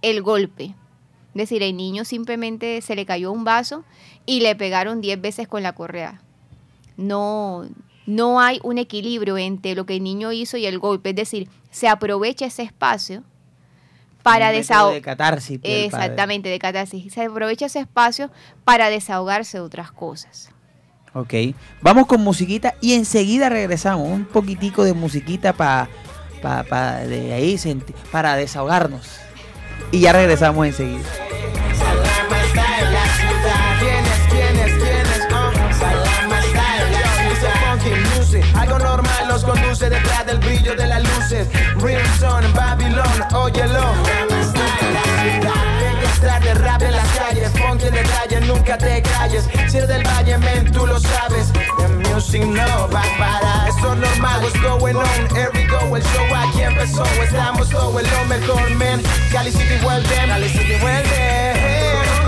[0.01, 0.75] el golpe.
[1.35, 3.83] Es decir, el niño simplemente se le cayó un vaso
[4.25, 6.21] y le pegaron 10 veces con la correa.
[6.97, 7.67] No,
[8.05, 11.09] no hay un equilibrio entre lo que el niño hizo y el golpe.
[11.09, 13.23] Es decir, se aprovecha ese espacio
[14.25, 14.95] para desahogar.
[14.95, 15.59] de catarsis.
[15.59, 15.85] pues.
[15.85, 17.13] Exactamente, de catarsis.
[17.13, 18.31] Se aprovecha ese espacio
[18.63, 20.49] para desahogarse de otras cosas.
[21.13, 21.33] Ok,
[21.81, 24.09] vamos con musiquita y enseguida regresamos.
[24.09, 25.87] Un poquitico de musiquita para
[27.05, 27.59] de ahí
[28.11, 29.19] para desahogarnos.
[29.91, 31.05] Y ya regresamos enseguida.
[38.51, 38.59] Oh.
[38.59, 41.47] Algo normal los conduce detrás del brillo de las luces.
[41.77, 42.54] Real son
[43.33, 43.83] óyelo.
[46.13, 49.47] Estar de rap en las calles, funky en detalle, nunca te calles.
[49.67, 51.51] Si eres del valle, men, tú lo sabes.
[51.53, 53.69] The music no va a parar.
[53.69, 55.35] Eso es normal, what's going on?
[55.35, 57.03] Here we go, el show aquí empezó.
[57.21, 59.01] Estamos todo en lo mejor, men.
[59.31, 60.01] Cali City, well.
[60.03, 62.24] Cali City, well.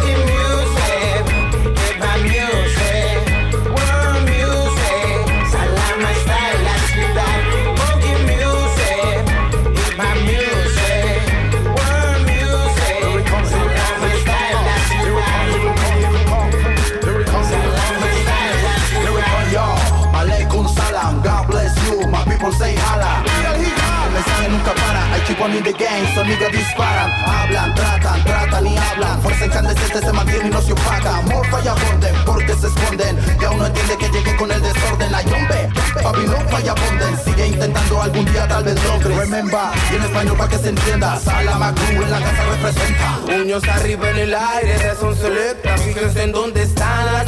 [25.38, 27.12] The game, son niggas disparan.
[27.12, 29.22] Hablan, tratan, tratan y hablan.
[29.22, 31.22] Fuerza incandescente se mantiene y no se opaca.
[31.22, 33.18] Morfa y aborden, porque se esconden.
[33.40, 35.12] Y aún no entiende que llegué con el desorden.
[35.12, 35.70] La yombe,
[36.02, 37.18] papi no falla bonden.
[37.24, 39.18] Sigue intentando algún día tal vez logres.
[39.18, 39.60] Remember,
[39.92, 41.20] y en español para que se entienda.
[41.20, 43.20] Sala Macru en la casa representa.
[43.26, 45.78] Puños arriba en el aire, de son selecta.
[45.78, 46.67] Fíjense en dónde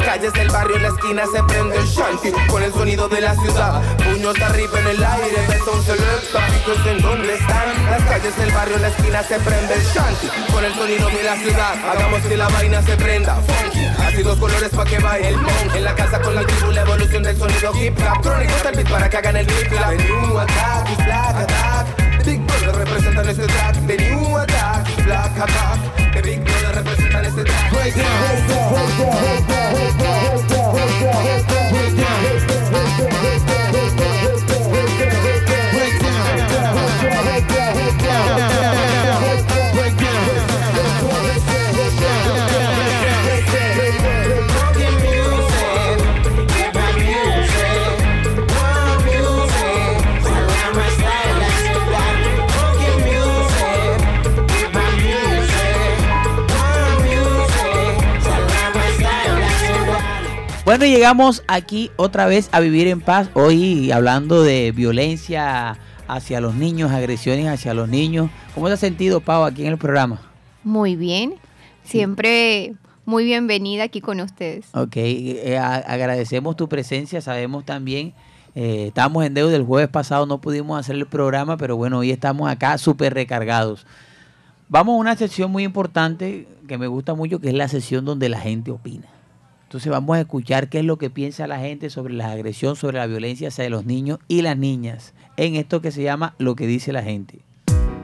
[0.10, 3.36] calles del barrio, en la esquina se prende el shanty con el sonido de la
[3.36, 3.80] ciudad.
[3.98, 6.40] Puños arriba en el aire, son selecta.
[6.66, 10.28] Fíjense en dónde están las calles del barrio, en la esquina se prende el shanty
[10.52, 11.74] con el sonido de la ciudad.
[11.92, 13.36] Hagamos que la vaina se prenda.
[13.36, 15.76] Funky, así dos colores pa' que baile el punk.
[15.76, 18.22] En la casa con la tribu, la evolución del sonido hip hop.
[18.24, 19.94] Crónico está el beat para que hagan el hip hop.
[19.94, 22.26] New attack black attack.
[22.26, 23.76] Big Brother representa en este track.
[23.86, 26.14] The new attack black attack.
[26.14, 27.70] The Big Brother representa en este track.
[60.70, 63.32] Bueno, llegamos aquí otra vez a vivir en paz.
[63.34, 68.30] Hoy hablando de violencia hacia los niños, agresiones hacia los niños.
[68.54, 70.22] ¿Cómo te has sentido, Pau, aquí en el programa?
[70.64, 71.34] Muy bien.
[71.84, 74.68] Siempre muy bienvenida aquí con ustedes.
[74.76, 77.20] Ok, eh, a- agradecemos tu presencia.
[77.20, 78.14] Sabemos también,
[78.54, 82.12] eh, estábamos en deuda el jueves pasado, no pudimos hacer el programa, pero bueno, hoy
[82.12, 83.88] estamos acá súper recargados.
[84.68, 88.30] Vamos a una sección muy importante que me gusta mucho, que es la sesión donde
[88.30, 89.08] la gente opina.
[89.70, 92.98] Entonces vamos a escuchar qué es lo que piensa la gente sobre la agresión, sobre
[92.98, 96.66] la violencia hacia los niños y las niñas, en esto que se llama lo que
[96.66, 97.42] dice la gente.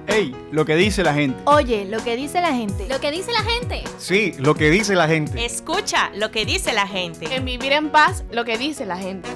[0.06, 1.42] Ey, lo que dice la gente.
[1.46, 2.88] Oye, lo que dice la gente.
[2.88, 3.84] Lo que dice la gente.
[3.98, 5.44] Sí, lo que dice la gente.
[5.44, 7.36] Escucha lo que dice la gente.
[7.36, 9.28] En vivir en paz, lo que dice la gente.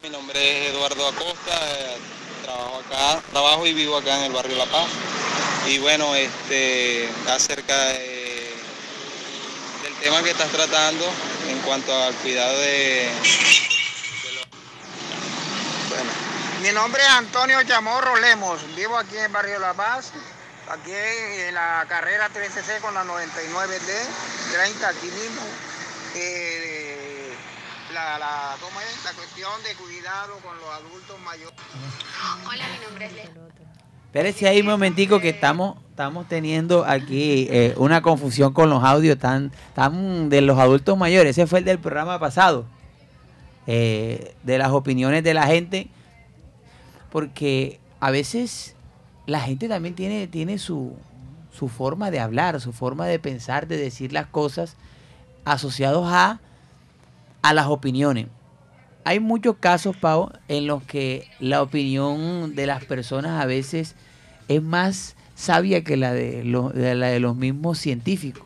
[0.00, 1.96] Mi nombre es Eduardo Acosta, eh,
[2.44, 5.11] trabajo acá, trabajo y vivo acá en el barrio La Paz.
[5.66, 8.52] Y bueno, este, acerca de-
[9.82, 11.10] del tema que estás tratando
[11.48, 13.10] en cuanto al cuidado de,
[16.62, 20.12] Mi nombre es Antonio Chamorro Lemos, vivo aquí en el barrio La Paz,
[20.68, 24.06] aquí en la carrera 13C con la 99D,
[24.52, 25.42] 30 aquí mismo.
[26.14, 27.34] Eh,
[27.92, 29.04] la, la, ¿cómo es?
[29.04, 31.58] la cuestión de cuidado con los adultos mayores.
[32.46, 33.51] Hola, mi nombre es Le.
[34.12, 39.16] Espérese ahí un momentico que estamos, estamos teniendo aquí eh, una confusión con los audios
[39.18, 41.30] tan, tan de los adultos mayores.
[41.30, 42.66] Ese fue el del programa pasado.
[43.66, 45.88] eh, de las opiniones de la gente.
[47.10, 48.74] Porque a veces
[49.26, 50.94] la gente también tiene, tiene su,
[51.50, 54.76] su forma de hablar, su forma de pensar, de decir las cosas
[55.46, 56.38] asociados a,
[57.40, 58.26] a las opiniones.
[59.04, 63.94] Hay muchos casos, Pau, en los que la opinión de las personas a veces
[64.48, 68.44] es más sabia que la de, lo- de la de los mismos científicos,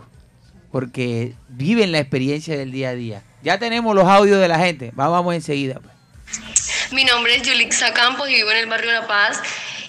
[0.73, 3.23] porque viven la experiencia del día a día.
[3.43, 5.79] Ya tenemos los audios de la gente, vamos, enseguida.
[5.81, 5.95] pues.
[6.93, 9.41] Mi nombre es Yulixa Campos y vivo en el barrio La Paz.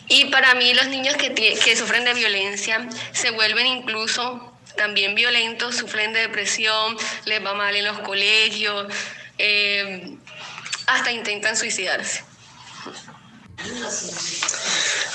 [0.10, 6.14] Y para mí los niños que sufren de violencia se vuelven incluso también violentos, sufren
[6.14, 6.96] de depresión,
[7.26, 8.86] les va mal en los colegios,
[9.38, 10.16] eh,
[10.88, 12.24] hasta intentan suicidarse.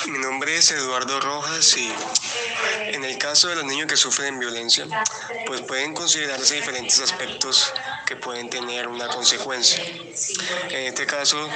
[0.06, 1.92] Mi nombre es Eduardo Rojas y
[2.88, 4.86] en el caso de los niños que sufren violencia,
[5.46, 7.72] pues pueden considerarse diferentes aspectos
[8.04, 9.82] que pueden tener una consecuencia.
[10.70, 11.48] En este caso,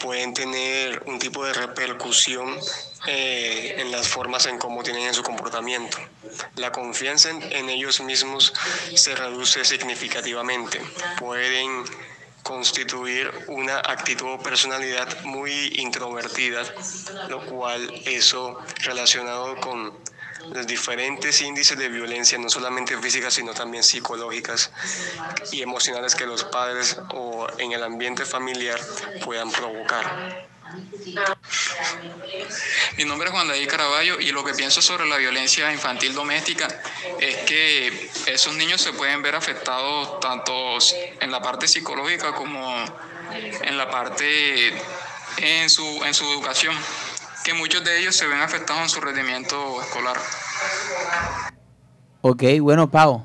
[0.00, 2.58] pueden tener un tipo de repercusión
[3.06, 5.98] eh, en las formas en cómo tienen en su comportamiento.
[6.54, 8.54] La confianza en, en ellos mismos
[8.94, 10.80] se reduce significativamente.
[11.18, 11.84] Pueden
[12.48, 16.62] constituir una actitud o personalidad muy introvertida,
[17.28, 19.92] lo cual eso relacionado con
[20.52, 24.70] los diferentes índices de violencia, no solamente físicas, sino también psicológicas
[25.52, 28.80] y emocionales que los padres o en el ambiente familiar
[29.24, 30.48] puedan provocar.
[32.96, 36.68] Mi nombre es Juan David Caraballo y lo que pienso sobre la violencia infantil doméstica
[37.20, 40.76] es que esos niños se pueden ver afectados tanto
[41.20, 42.84] en la parte psicológica como
[43.32, 44.74] en la parte
[45.38, 46.76] en su, en su educación,
[47.48, 50.18] que muchos de ellos se ven afectados en su rendimiento escolar.
[52.20, 53.24] Ok, bueno, Pau,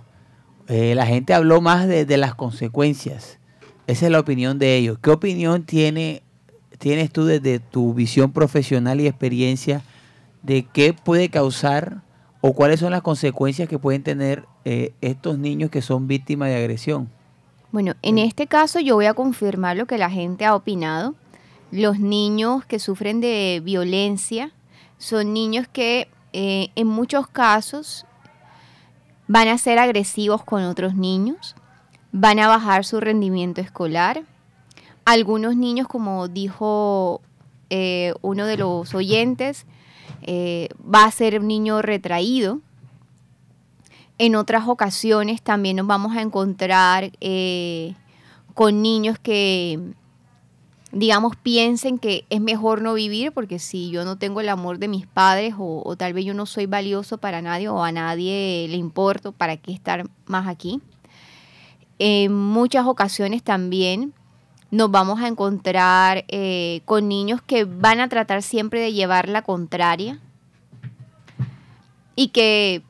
[0.70, 3.38] eh, la gente habló más de, de las consecuencias.
[3.86, 4.98] Esa es la opinión de ellos.
[5.02, 6.24] ¿Qué opinión tiene,
[6.78, 9.82] tienes tú desde tu visión profesional y experiencia
[10.42, 11.98] de qué puede causar
[12.40, 16.56] o cuáles son las consecuencias que pueden tener eh, estos niños que son víctimas de
[16.56, 17.10] agresión?
[17.74, 21.14] Bueno, en este caso yo voy a confirmar lo que la gente ha opinado.
[21.74, 24.52] Los niños que sufren de violencia
[25.00, 28.06] son niños que eh, en muchos casos
[29.28, 31.56] van a ser agresivos con otros niños,
[32.12, 34.22] van a bajar su rendimiento escolar.
[35.04, 37.22] Algunos niños, como dijo
[37.72, 39.66] eh, uno de los oyentes,
[40.22, 42.60] eh, va a ser un niño retraído.
[44.20, 47.12] En otras ocasiones también nos vamos a encontrar
[48.54, 49.96] con niños que,
[50.94, 54.88] digamos, piensen que es mejor no vivir porque si yo no tengo el amor de
[54.88, 58.78] mis padres o, tal vez yo no soy valioso para nadie o a nadie le
[58.78, 60.82] importo, ¿para qué estar más aquí?
[61.98, 64.14] En muchas ocasiones también
[64.70, 69.42] nos vamos a encontrar eh, con niños que van a tratar siempre de llevar la
[69.42, 70.20] contraria
[72.16, 72.84] y que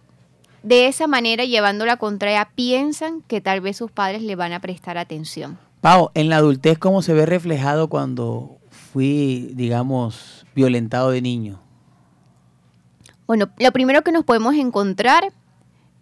[0.62, 4.62] de esa manera, llevando la contraria, piensan que tal vez sus padres le van a
[4.62, 5.58] prestar atención.
[5.84, 11.59] Pau, en la adultez, ¿cómo se ve reflejado cuando fui, digamos, violentado de niño?
[13.27, 15.34] Bueno, lo primero que nos podemos encontrar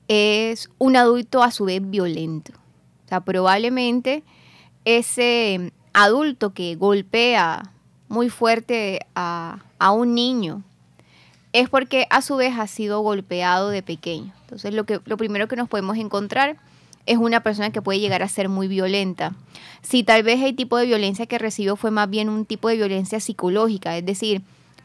[0.07, 2.51] es un adulto a su vez violento.
[3.05, 4.23] O sea, probablemente
[4.85, 7.63] ese adulto que golpea
[8.07, 10.61] muy fuerte a, a un niño
[11.53, 14.31] es porque a su vez ha sido golpeado de pequeño.
[14.41, 16.57] Entonces lo, que, lo primero que nos podemos encontrar
[17.05, 19.33] es una persona que puede llegar a ser muy violenta.
[19.81, 22.77] Si tal vez el tipo de violencia que recibió fue más bien un tipo de
[22.77, 24.41] violencia psicológica, es decir,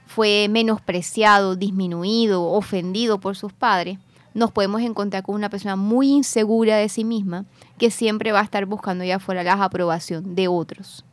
[0.06, 3.98] fue menospreciado, disminuido, ofendido por sus padres,
[4.34, 7.46] nos podemos encontrar con una persona muy insegura de sí misma
[7.78, 11.04] que siempre va a estar buscando allá afuera la aprobación de otros.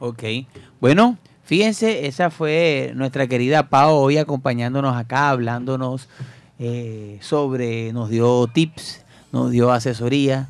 [0.00, 0.22] Ok,
[0.80, 6.08] bueno, fíjense, esa fue nuestra querida Pau hoy acompañándonos acá, hablándonos
[6.58, 10.48] eh, sobre, nos dio tips, nos dio asesoría.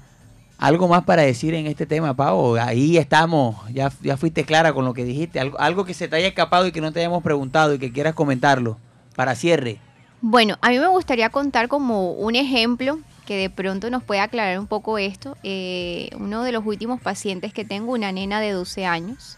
[0.58, 2.56] ¿Algo más para decir en este tema, Pau?
[2.56, 5.38] Ahí estamos, ya, ya fuiste clara con lo que dijiste.
[5.38, 7.92] Algo, algo que se te haya escapado y que no te hayamos preguntado y que
[7.92, 8.76] quieras comentarlo
[9.14, 9.78] para cierre.
[10.20, 14.58] Bueno, a mí me gustaría contar como un ejemplo que de pronto nos puede aclarar
[14.58, 15.36] un poco esto.
[15.44, 19.36] Eh, uno de los últimos pacientes que tengo, una nena de 12 años,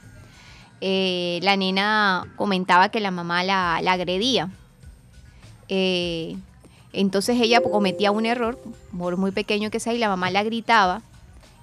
[0.80, 4.49] eh, la nena comentaba que la mamá la, la agredía.
[5.68, 6.36] Eh,
[6.93, 8.59] entonces ella cometía un error,
[8.97, 11.03] por muy pequeño que sea, y la mamá la gritaba.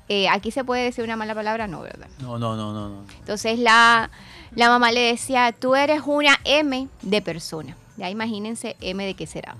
[0.10, 2.08] Eh, aquí se puede decir una mala palabra, no, ¿verdad?
[2.20, 2.90] No, no, no, no.
[2.90, 3.04] no.
[3.20, 4.10] Entonces la,
[4.56, 7.76] la mamá le decía, tú eres una M de persona.
[7.98, 9.58] Ya imagínense M de qué será.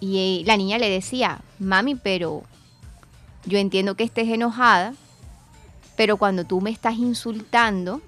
[0.00, 2.42] Y eh, la niña le decía, mami, pero
[3.44, 4.94] yo entiendo que estés enojada,
[5.96, 8.00] pero cuando tú me estás insultando,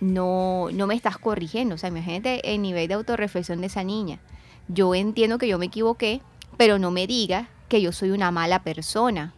[0.00, 1.74] no, no me estás corrigiendo.
[1.74, 4.20] O sea, imagínate el nivel de autorreflexión de esa niña.
[4.68, 6.20] Yo entiendo que yo me equivoqué,
[6.56, 9.32] pero no me digas que yo soy una mala persona.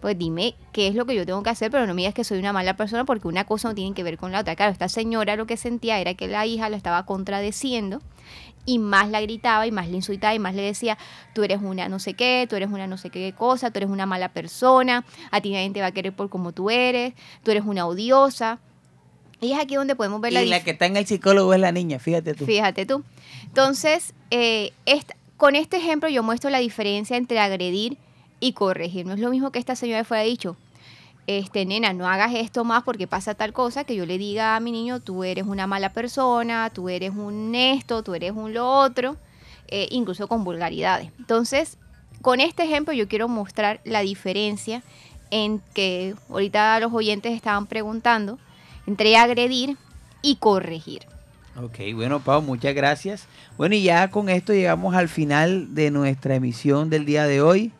[0.00, 2.22] Pues dime qué es lo que yo tengo que hacer, pero no me digas que
[2.22, 4.54] soy una mala persona porque una cosa no tiene que ver con la otra.
[4.54, 8.00] Claro, esta señora lo que sentía era que la hija la estaba contradeciendo
[8.68, 10.98] y más la gritaba y más le insultaba y más le decía,
[11.34, 13.88] tú eres una no sé qué, tú eres una no sé qué cosa, tú eres
[13.88, 17.50] una mala persona, a ti nadie te va a querer por como tú eres, tú
[17.50, 18.60] eres una odiosa.
[19.40, 21.60] Y es aquí donde podemos ver la Y la que está en el psicólogo es
[21.60, 22.44] la niña, fíjate tú.
[22.44, 23.04] Fíjate tú.
[23.58, 24.72] Entonces, eh,
[25.36, 27.98] con este ejemplo yo muestro la diferencia entre agredir
[28.38, 29.04] y corregir.
[29.04, 30.56] No es lo mismo que esta señora fuera dicho,
[31.26, 34.60] este, nena, no hagas esto más porque pasa tal cosa, que yo le diga a
[34.60, 38.70] mi niño, tú eres una mala persona, tú eres un esto, tú eres un lo
[38.70, 39.16] otro,
[39.66, 41.10] eh, incluso con vulgaridades.
[41.18, 41.78] Entonces,
[42.22, 44.84] con este ejemplo yo quiero mostrar la diferencia
[45.32, 48.38] en que ahorita los oyentes estaban preguntando
[48.86, 49.76] entre agredir
[50.22, 51.17] y corregir.
[51.62, 53.26] Ok, bueno, Pau, muchas gracias.
[53.56, 57.72] Bueno, y ya con esto llegamos al final de nuestra emisión del día de hoy,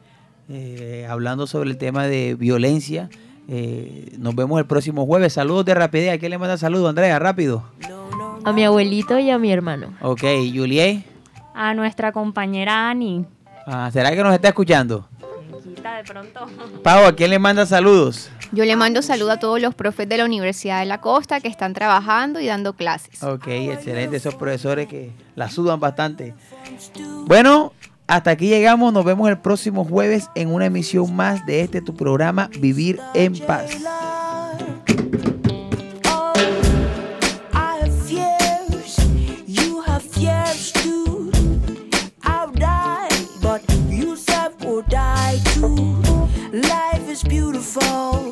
[0.49, 3.09] eh, hablando sobre el tema de violencia.
[3.49, 5.33] Eh, nos vemos el próximo jueves.
[5.33, 6.13] Saludos de rapidez.
[6.13, 7.19] ¿A quién le manda saludos, Andrea?
[7.19, 7.65] Rápido.
[8.45, 9.95] A mi abuelito y a mi hermano.
[10.01, 10.23] Ok,
[10.53, 11.05] Juliet.
[11.55, 13.27] A nuestra compañera Ani.
[13.67, 15.09] Ah, ¿Será que nos está escuchando?
[15.63, 16.47] Quita de pronto.
[16.83, 18.31] Pau, ¿a quién le manda saludos?
[18.53, 21.49] Yo le mando saludo a todos los profes de la Universidad de la Costa que
[21.49, 23.23] están trabajando y dando clases.
[23.23, 24.17] Ok, excelente.
[24.17, 26.35] Esos profesores que la sudan bastante.
[27.27, 27.73] Bueno,
[28.07, 28.93] hasta aquí llegamos.
[28.93, 33.39] Nos vemos el próximo jueves en una emisión más de este tu programa Vivir en
[33.39, 33.77] Paz.
[37.53, 38.97] I have fears,
[39.47, 41.31] you have fears too.
[42.25, 43.09] I'll die,
[43.43, 46.01] but you said would die too.
[46.53, 48.28] Life is beautiful.